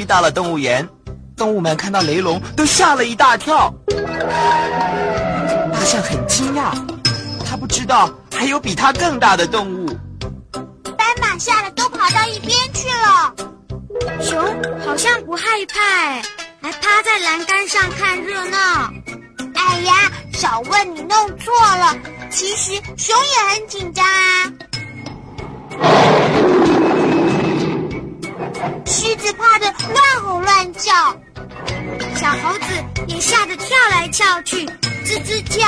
[0.00, 0.88] 于到了动物园，
[1.36, 3.72] 动物们看到雷龙都吓了一大跳。
[5.70, 6.72] 大象很惊讶，
[7.44, 9.86] 他不知道还有比它更大的动物。
[10.96, 13.34] 斑马吓得都跑到一边去了。
[14.22, 14.42] 熊
[14.86, 15.78] 好像不害怕，
[16.62, 18.90] 还趴在栏杆上看热闹。
[19.54, 21.94] 哎呀，小问你弄错了，
[22.30, 24.49] 其实熊也很紧张啊。
[33.10, 34.64] 也吓得跳来跳去，
[35.04, 35.58] 吱吱叫。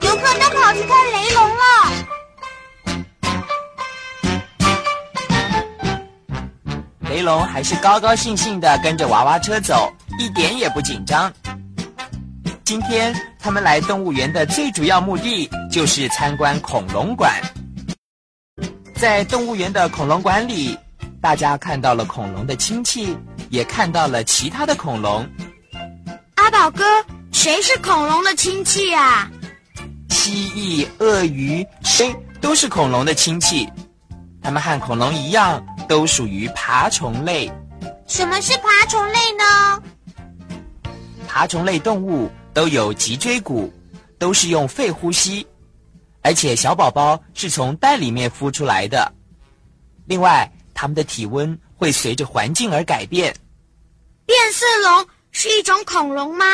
[0.00, 1.62] 游客都跑去看雷龙了。
[7.10, 11.30] 雷龙还是高高兴兴的跟着娃娃车走，一点也不紧张。
[12.64, 17.38] 今天他们来动物园的最主要目的就是参观恐龙馆。
[18.94, 20.74] 在动物园的恐龙馆里，
[21.20, 23.14] 大家看到了恐龙的亲戚，
[23.50, 25.28] 也看到了其他的恐龙。
[26.52, 26.84] 阿宝哥，
[27.30, 29.30] 谁是恐龙的亲戚啊？
[30.08, 33.68] 蜥蜴、鳄鱼，谁都是恐龙的亲戚。
[34.42, 37.48] 它们和恐龙一样，都属于爬虫类。
[38.08, 39.80] 什么是爬虫类呢？
[41.28, 43.72] 爬虫类动物都有脊椎骨，
[44.18, 45.46] 都是用肺呼吸，
[46.22, 49.12] 而且小宝宝是从蛋里面孵出来的。
[50.04, 53.32] 另外，它们的体温会随着环境而改变。
[54.26, 55.06] 变色龙
[55.42, 56.44] 是一种恐龙吗？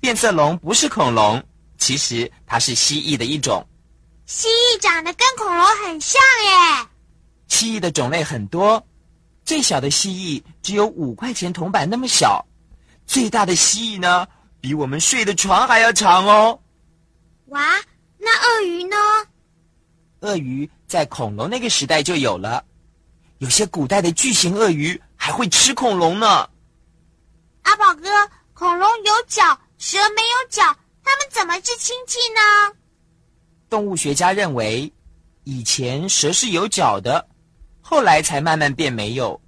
[0.00, 1.42] 变色龙不是恐龙，
[1.78, 3.66] 其实它是蜥蜴的一种。
[4.26, 6.86] 蜥蜴长得跟恐龙很像耶。
[7.48, 8.86] 蜥蜴的种类很多，
[9.46, 12.44] 最小的蜥蜴只有五块钱铜板那么小，
[13.06, 14.28] 最大的蜥蜴呢，
[14.60, 16.60] 比我们睡的床还要长哦。
[17.46, 17.62] 哇，
[18.18, 18.96] 那鳄鱼呢？
[20.20, 22.62] 鳄鱼在恐龙那个时代就有了，
[23.38, 26.46] 有些古代的巨型鳄鱼还会吃恐龙呢。
[27.70, 28.08] 阿宝哥，
[28.52, 32.74] 恐龙有脚，蛇没有脚，它们怎么是亲戚呢？
[33.68, 34.92] 动物学家认为，
[35.44, 37.28] 以前蛇是有脚的，
[37.80, 39.40] 后来才慢慢变没有。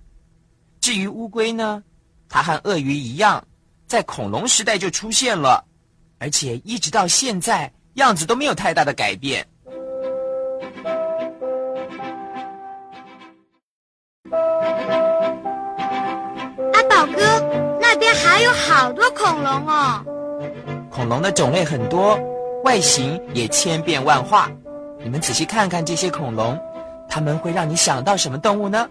[0.81, 1.83] 至于乌龟呢，
[2.29, 3.45] 它和鳄鱼一样，
[3.89, 5.65] 在恐龙时代就出现了，
[6.21, 9.45] 而且一直到现在样子都没有太大的改变。
[18.15, 20.05] 还有好多恐龙哦。
[20.91, 22.19] 恐龙的种类很多，
[22.65, 24.51] 外形也千变万化。
[25.03, 26.59] 你们仔细看看这些恐龙，
[27.09, 28.89] 它们会让你想到什么动物呢？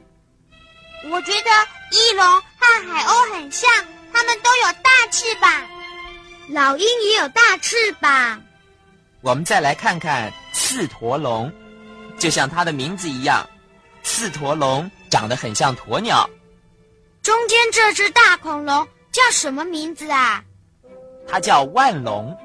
[1.10, 1.50] 我觉得
[1.92, 3.70] 翼龙和海鸥很像，
[4.14, 5.50] 它们都有大翅膀。
[6.50, 8.42] 老鹰也有大翅膀。
[9.22, 11.52] 我们再来看看刺驼龙，
[12.18, 13.48] 就像它的名字一样，
[14.04, 16.30] 刺驼龙长得很像鸵鸟。
[17.22, 18.88] 中间这只大恐龙
[19.24, 20.44] 叫什么名字啊？
[21.28, 22.36] 它叫万龙。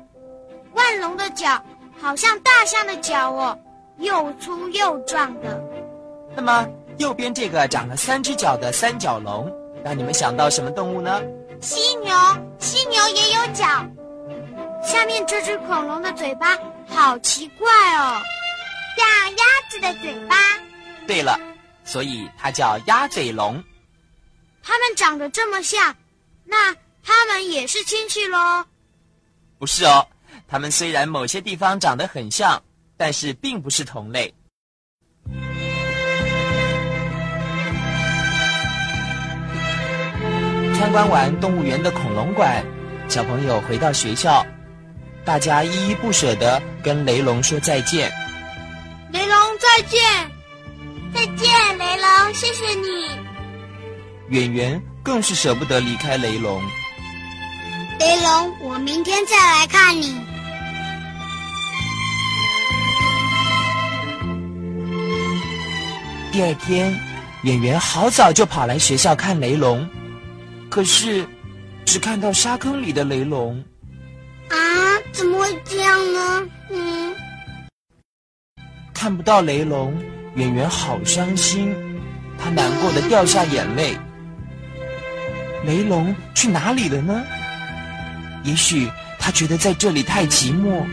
[0.74, 1.62] 万龙的脚
[1.98, 3.58] 好像大象的脚哦，
[3.98, 5.58] 又粗又壮的。
[6.36, 9.50] 那么右边这个长了三只脚的三角龙，
[9.82, 11.22] 让你们想到什么动物呢？
[11.62, 12.14] 犀牛，
[12.58, 13.64] 犀牛也有脚。
[14.84, 16.56] 下面这只恐龙的嘴巴
[16.86, 18.20] 好奇怪哦，
[18.98, 20.36] 像鸭子的嘴巴。
[21.06, 21.40] 对了，
[21.84, 23.62] 所以它叫鸭嘴龙。
[24.62, 25.94] 它们长得这么像，
[26.46, 28.64] 那他们也是亲戚喽？
[29.58, 30.06] 不是哦，
[30.46, 32.62] 他们虽然某些地方长得很像，
[32.96, 34.32] 但是并不是同类。
[40.78, 42.64] 参观完动物园的恐龙馆，
[43.08, 44.46] 小朋友回到学校，
[45.24, 48.12] 大家依依不舍的跟雷龙说再见。
[49.10, 50.00] 雷龙再见，
[51.14, 53.18] 再见，雷龙，谢谢你。
[54.28, 56.60] 圆圆更是舍不得离开雷龙。
[58.00, 60.20] 雷龙，我明天再来看你。
[66.32, 66.92] 第二天，
[67.44, 69.88] 演员好早就跑来学校看雷龙，
[70.68, 71.24] 可是
[71.84, 73.64] 只看到沙坑里的雷龙。
[74.48, 74.58] 啊，
[75.12, 76.48] 怎么会这样呢？
[76.70, 77.14] 嗯，
[78.92, 79.96] 看不到雷龙，
[80.34, 81.72] 演员好伤心，
[82.36, 83.96] 他难过的掉下眼泪。
[85.66, 87.24] 雷龙去哪里了呢？
[88.44, 90.84] 也许他觉得在这里太寂寞，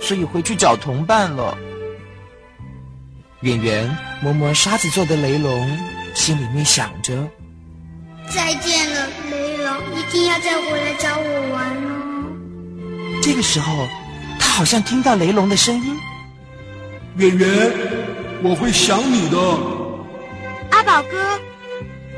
[0.00, 1.56] 所以回去找同伴了。
[3.42, 5.78] 圆圆摸摸沙子做的雷龙，
[6.14, 7.28] 心里面想着：
[8.28, 13.22] 再见了，雷龙，一定要再回来找我玩哦。
[13.22, 13.86] 这个时候，
[14.40, 15.96] 他好像听到雷龙的声音
[17.16, 17.72] ：“圆圆，
[18.42, 19.38] 我会想你的。”
[20.70, 21.38] 阿宝哥，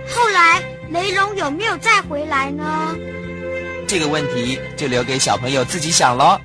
[0.09, 2.97] 后来雷龙有没有再回来呢？
[3.87, 6.39] 这个问题就留给小朋友自己想喽。